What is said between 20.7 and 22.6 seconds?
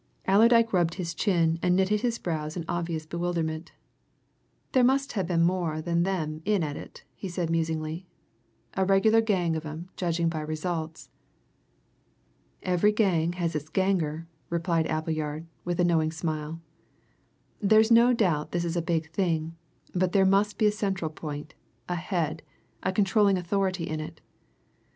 central point, a head,